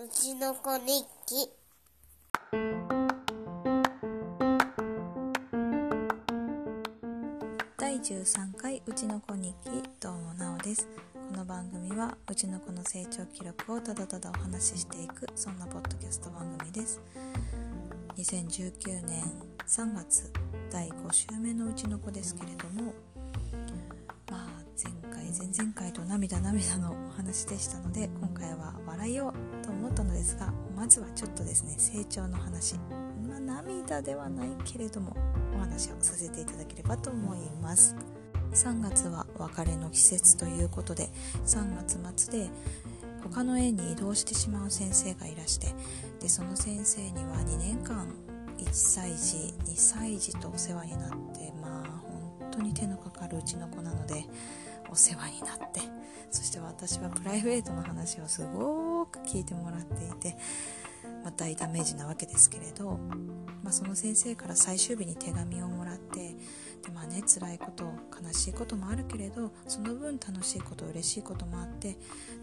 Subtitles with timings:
[0.00, 1.50] うちの子日記。
[7.76, 9.82] 第13回うちの子日記。
[9.98, 10.86] どうもなおです。
[11.14, 17.00] この番組はうちの子の成長記録をただただお話ししていくそんなポッドキャスト番組です。
[18.16, 19.24] 2019年
[19.66, 20.32] 3月
[20.70, 22.94] 第5週目のうちの子ですけれども
[24.30, 24.46] まあ
[24.80, 29.34] 前回前々回と涙涙のお話でしたので今回は笑いを
[29.98, 32.76] ったのですがまずはちょっとですね成長の話。
[33.26, 35.16] まあ涙ではないけれども
[35.54, 37.96] お話をさせていただければと思います。
[38.52, 41.10] 3月は別れの季節ということで
[41.44, 42.50] 3月末で
[43.22, 45.66] 他の園に移動してしまう先生がいらして
[46.20, 48.06] でその先生には2年間
[48.56, 52.00] 1歳児2歳児とお世話になってまあ
[52.40, 54.24] 本当に手のかかるうちの子なので
[54.90, 55.80] お世話になって
[56.30, 60.36] そして私はプライベートの話をすごく聞いてもらっていて、
[61.22, 62.98] まあ、大ダメージなわけですけれど、
[63.62, 66.36] まあ、その先生から最終日に手紙をもらって
[66.82, 67.84] でまあね辛いこと
[68.22, 71.96] 悲しいこともあるけれどその分楽しいこと嬉しいこともあって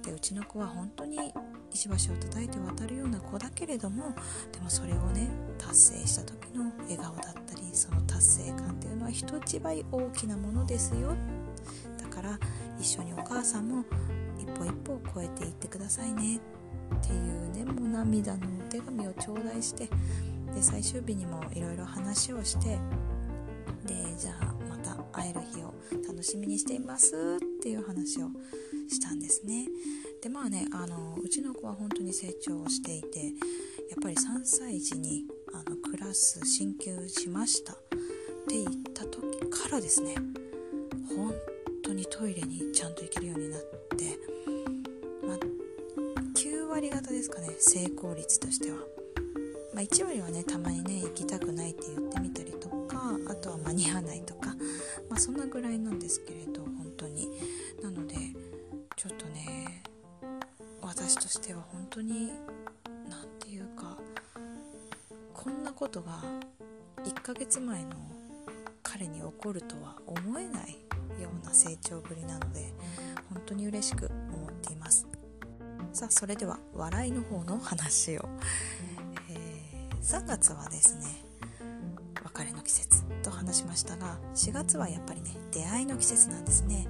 [0.04, 1.34] でうちの子は本当に
[1.72, 4.14] 石橋を叩いて渡るような子だけれども
[4.52, 11.16] でもそれをね達成した時の笑顔だったりその達成感っていうのは人一倍大きなものですよだ
[12.26, 12.40] から
[12.80, 13.86] 一緒にお母さんも
[14.40, 19.88] 一歩一歩超えていってくださいねっていうねもう涙のお手紙を頂戴して
[20.54, 22.78] で最終日にもいろいろ話をして
[23.86, 25.74] でじゃあまた会える日を
[26.08, 28.30] 楽しみにしていますっていう話を
[28.90, 29.68] したんですね。
[30.22, 33.32] でまあねあのうちの子は本当に成長していてや
[34.00, 37.76] っぱり3歳児にあのクラス進級しましたっ
[38.48, 40.16] て言った時からですね
[41.16, 41.34] 本
[41.86, 44.18] 当にトイレにちゃんと行けるようになって、
[45.26, 45.38] まあ、
[46.36, 48.78] 9割方ですかね成功率としては、
[49.74, 54.50] まあ、1割はねたまにね行きたくないって言ってみたりとかあとは間に合わないとか、
[55.10, 57.30] まあ、そんなぐらいなんですけれど本当に。
[57.84, 58.16] なので
[58.96, 59.84] ちょっとね
[60.82, 62.32] 私としては本当に
[63.10, 63.98] 何て言うか
[65.34, 66.24] こんなことが
[67.04, 67.92] 1ヶ月前の
[68.82, 70.85] 彼に起こるとは思えない
[71.22, 72.74] ような成長ぶりなので
[73.34, 75.08] 本当に嬉しく思っています。
[75.94, 78.28] さあそれでは笑いの方の話を、
[79.30, 79.56] えー
[80.06, 81.26] 3月はですね
[82.24, 86.88] 別れの季節と話しましたが4月はやっぱりね出会いの季節なんですね。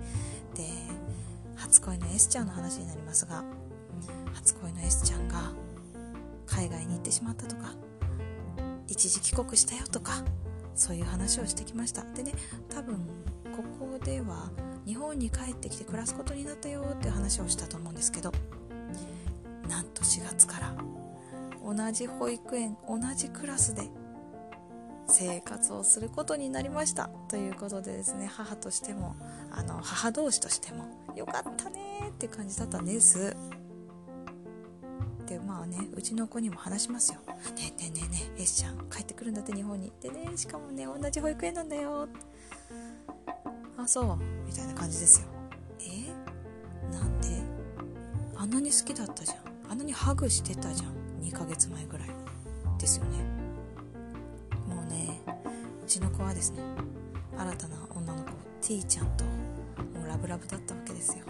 [0.53, 0.63] で
[1.55, 3.45] 初恋の S ちゃんの話になりますが
[4.33, 5.53] 初恋の S ちゃんが
[6.45, 7.73] 海外に行ってしまったとか
[8.87, 10.21] 一時帰国したよとか
[10.75, 12.03] そういう話をしてきました。
[12.13, 12.34] でね
[12.69, 12.96] 多分
[13.56, 14.52] ここでは
[14.86, 18.31] 日本に帰ってきて暮らすことになったよっていう話をしたと思うんですけど
[19.68, 20.75] なんと4月から
[21.63, 23.90] 同じ保育園同じクラスで
[25.08, 27.09] 生活をすることになりました。
[27.30, 29.16] ということでですね母としても
[29.52, 33.36] あの母同士としてもよかったねって感じだったんです。
[35.25, 37.19] でまあねうちの子にも話しますよ
[37.58, 42.08] 「ねえねえねえねえ S ちゃん帰ってくるんだって日本に」でねしかもね同じ保育園なんだよ。
[43.78, 45.28] あそうみたいな感じですよ。
[45.80, 46.91] え？
[46.91, 47.28] なんで？
[48.36, 49.72] あんなに好きだったじゃん。
[49.72, 50.94] あんなにハグしてたじゃん。
[51.22, 52.09] 2ヶ月前ぐらい。
[52.78, 53.18] ですよね。
[54.68, 55.22] もうね
[55.84, 56.62] うちの子はですね
[57.38, 58.31] 新たな女の子
[58.62, 59.31] T ちゃんとも
[60.06, 61.25] うラブラブだったわけですよ。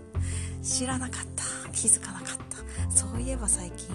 [0.62, 1.44] 知らなかった。
[1.72, 2.47] 気づかなかった。
[2.90, 3.88] そういえば最近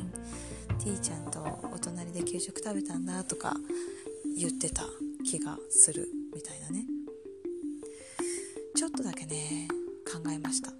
[0.80, 1.40] T ちゃんと
[1.74, 3.56] お隣で給食食べたんだとか
[4.38, 4.84] 言ってた
[5.26, 6.86] 気がするみたいなね。
[8.76, 9.68] ちょっとだけね
[10.06, 10.72] 考えました。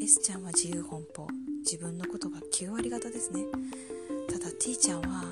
[0.00, 1.26] S ちゃんは自由奔放。
[1.64, 3.44] 自分のことが9割方ですね。
[4.28, 5.24] ただ T ちゃんは、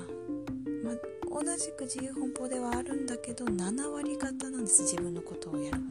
[0.83, 4.83] ま、同じく自由奔放ではあるんだけど7割方なんです。
[4.83, 5.87] 自分のことをやるの。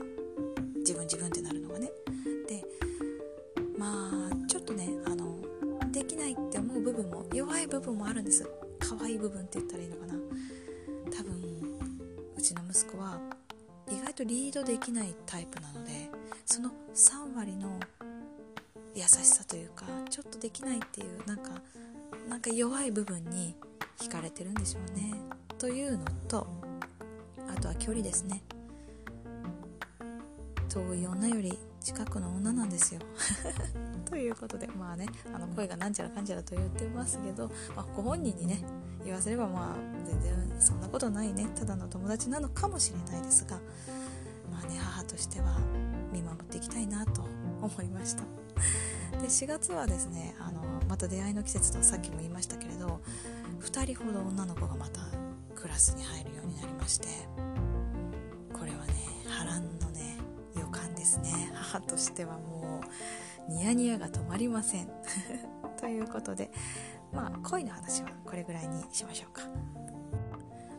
[0.79, 1.91] 自分自分ってなるのがね。
[14.21, 15.93] とリードできないタイプなので
[16.45, 17.81] その3割の
[18.95, 21.53] 優しさというかちょっとできないっていうなんか
[22.29, 23.57] なんか弱い部分に
[23.99, 25.15] 惹かれてるんでしょうね。
[25.59, 26.47] というのと
[27.49, 28.43] あとは距離ですね。
[30.69, 33.01] 遠い女より近くの女なんですよ。
[34.05, 38.63] ということでまあねあの声がなんちゃらかんちゃらと言ってますけど、まあ、ご本人にね
[39.03, 39.77] 言わせればまあ
[40.07, 41.49] 全然そんなことないね。
[41.55, 43.59] ただの友達なのかもしれないですが
[44.51, 45.59] まあね母としては
[46.13, 47.23] 見守っていきたいなと
[47.63, 48.23] 思いました。
[49.19, 53.01] で4月はですねあのまた出会いの季節とさっきも言いましたけれど
[53.61, 55.01] 2人ほど女の子がまた
[55.55, 57.09] クラスに入るようになりまして
[58.53, 58.95] これはね
[59.29, 60.17] 波乱のね
[60.57, 61.51] 予感ですね。
[61.55, 62.81] 母としてはも
[63.49, 64.89] うニヤニヤが止まりません。
[65.79, 66.51] ということで
[67.13, 69.43] まあ恋の話はこれぐらいにしましょうか。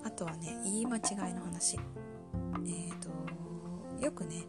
[0.03, 1.79] あとはね言い間違いの話。
[4.01, 4.43] よくね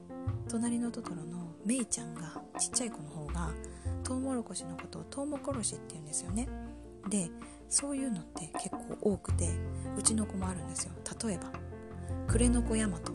[0.49, 3.51] 隣のトトロのメイちゃんがちっちゃい子の方が
[4.03, 6.49] トウモロコシのことをトウモコロシって言うんですよね。
[7.09, 7.31] で
[7.69, 9.49] そういうのって結構多くて
[9.97, 10.93] うちの子もあるんですよ。
[11.27, 11.53] 例えば
[12.27, 13.13] クレノコヤマト。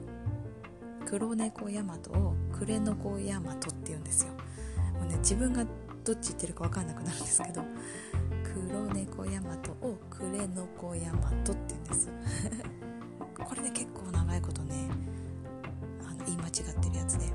[1.05, 4.33] 黒猫ヤマトをクレノコヤマトって言うんですよ。
[4.99, 5.65] もうね自分が
[6.03, 7.61] どっち言ってるか分かんなくなるんですけど
[8.43, 12.09] 黒猫ヤマトをクレノコヤマトって言うんです。
[13.43, 14.89] これで結構長いことね
[16.27, 17.25] 言い間違ってるやつで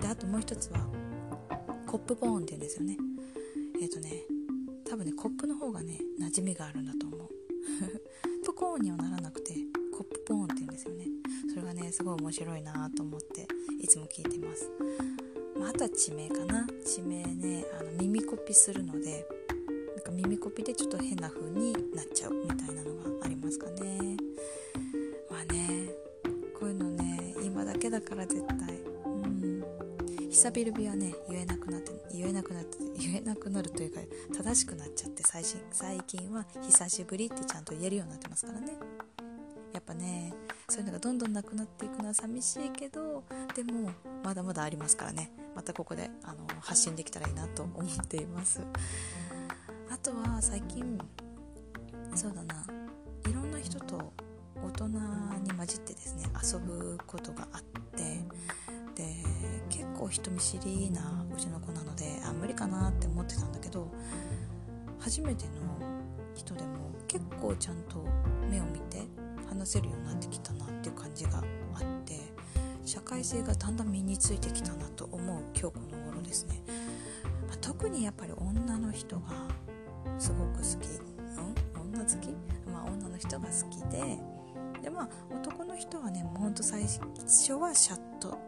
[0.00, 0.86] であともう一つは
[1.86, 2.96] コップボーンって言うんですよね。
[3.80, 4.12] えっ、ー、とね
[4.88, 7.28] 多分ねコップの方がね馴染みがあるんだと思う。
[8.44, 9.54] プコーンにはならなくて
[9.92, 11.06] コップポーンって言うんですよね。
[11.50, 13.46] それがねすごい面白いなと思って
[13.80, 14.70] いつも聞いてます、
[15.58, 16.66] まあ、あとは地名かな。
[16.84, 19.26] 地名ねあの耳コピするので
[19.96, 24.16] なんか耳コピでちょっと変な風になっちゃうみたいなのがありますかね。
[25.30, 25.77] まあね
[27.98, 28.76] だから絶対。
[29.06, 29.64] うん。
[30.30, 34.00] 久ビルビはね言えなくなって言えなくなって言えなくなるというか
[34.36, 38.74] 正しくなっちゃって最新最近は久しぶりってちゃんと言えるようになってますからね。
[39.72, 40.32] やっぱね
[40.68, 43.24] そういうのがどんどんなくなっていくのは寂しいけど
[43.54, 43.90] でも
[44.22, 45.32] まだまだありますからね。
[45.56, 48.60] またここであの発信できたらいいなと思っています。
[49.90, 50.98] あとは最近
[52.14, 52.64] そうだな。
[53.28, 54.12] いろんな人と
[54.62, 57.77] 大人に混じってですね遊ぶことがあって
[60.08, 63.88] 構人見知りなうちの子なのであ無理かなって思ってたんだけど
[64.98, 65.52] 初めての
[66.34, 68.04] 人でも結構ちゃんと
[68.50, 69.02] 目を見て
[69.48, 72.20] 話せるようになってきたなっていう感じがあって
[72.84, 76.62] 社会性がだんだん身についてきたなと思う今日この頃ですね、
[77.46, 79.28] まあ、特にやっぱり女の人が
[80.18, 80.88] すごく好き、
[81.76, 82.28] うん、女好き、
[82.70, 84.18] まあ、女の人が好きで
[84.82, 88.38] でまあ男の人はねもうほんと最初はシャット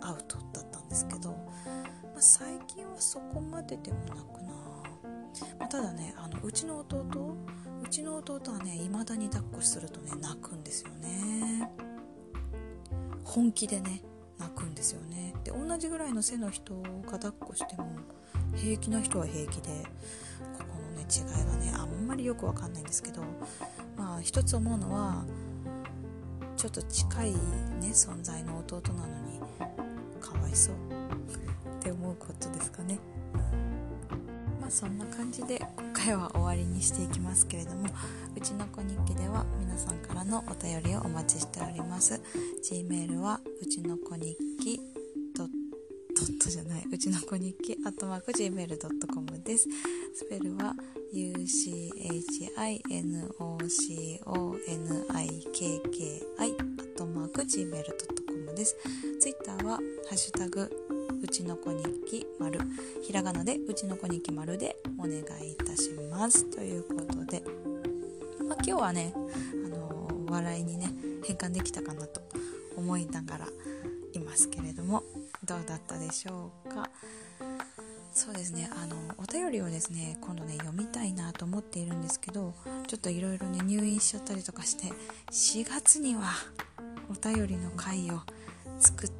[0.00, 0.67] アウトだった
[0.98, 1.36] ですけど、ま
[2.18, 4.52] あ、最近はそこまででもなくな、
[5.60, 7.04] まあ、ただねあのうちの弟
[7.82, 11.70] うちの弟はね未だに抱っこするとね泣くんですよね。
[13.24, 14.02] 本気でね
[14.38, 15.34] 泣くんですよね。
[15.44, 16.74] で同じぐらいの背の人
[17.06, 17.88] が抱っこしても
[18.56, 19.84] 平気な人は平気で
[20.58, 23.22] ここのね違いがねあんまりよくわかんないんですけど
[23.96, 25.24] まあ一つ思うのは
[26.56, 27.38] ちょっと近いね
[27.92, 29.40] 存在の弟なのに
[30.20, 30.87] かわいそう。
[31.78, 32.98] って思うことですかね
[34.60, 37.86] まあそんな感じで今回は終わりにしていきますけれども
[38.36, 42.20] うちの子日記では皆さんからのお便りをお待ちしております
[42.70, 44.80] Gmail はうちの子日記
[46.18, 49.68] ドットじゃない、うちの子日記、アットマーク Gmail.com です。
[50.16, 50.74] スペルは
[51.14, 52.18] UCHINOCONIKKI、
[56.38, 58.76] アットマーク Gmail.com です。
[59.20, 59.82] ツイッターは、ハ
[60.14, 60.87] ッシュタグ、
[61.22, 62.60] うちの子日記丸
[63.02, 65.12] ひらがなでうちの子日記丸でお願
[65.42, 66.44] いいたします。
[66.44, 67.42] ということで、
[68.46, 70.90] まあ、今日はね、あのー、笑いにね
[71.24, 72.20] 変換できたかなと
[72.76, 73.46] 思いながら
[74.14, 75.02] いますけれども。
[75.48, 76.90] どうだったでしょうか。
[78.12, 78.68] そうですね。
[78.70, 82.52] あのお便りをですね今度ね読みたいなと思っているんですけど
[82.86, 84.92] ちょっといろいろね入院しちゃったりとかして
[85.30, 86.32] 4月には
[87.10, 88.20] お便りの回を
[88.78, 89.17] 作って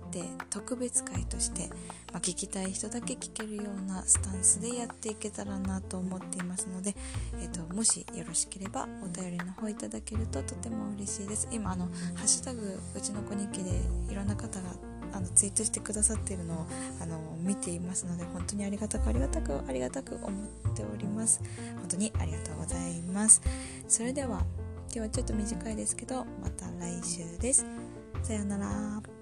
[0.50, 1.69] 特別会として、
[2.12, 6.95] まあ、聞きたい人だけ聞けるようなスタンスでやっていけたらなと思っていますので、
[7.41, 11.49] えーと、もしよろしければお便りの方いただけるととても嬉しいです。
[11.50, 11.87] 今あの
[12.17, 13.71] 「ハッシュタグうちの子日記」で
[14.11, 14.69] いろんな方が
[15.12, 16.67] あのツイートしてくださっているのを
[17.00, 21.41] あの見ていますので本当にありがたくありがたくありがたく思っております。
[21.77, 23.43] 本当にありがとうございます。
[23.88, 24.45] それでは
[24.88, 27.67] 今日はちょっと短いですけどまた来週です。
[28.23, 29.18] さようなら。